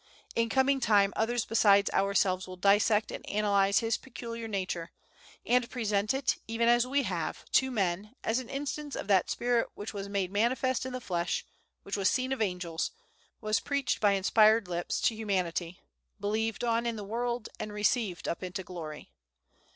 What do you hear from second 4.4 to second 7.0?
nature, and present it, even as